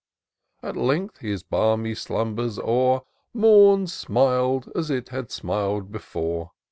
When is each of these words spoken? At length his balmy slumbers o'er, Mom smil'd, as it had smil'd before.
At 0.63 0.75
length 0.75 1.19
his 1.19 1.43
balmy 1.43 1.93
slumbers 1.93 2.57
o'er, 2.57 3.01
Mom 3.35 3.85
smil'd, 3.85 4.67
as 4.75 4.89
it 4.89 5.09
had 5.09 5.29
smil'd 5.29 5.91
before. 5.91 6.53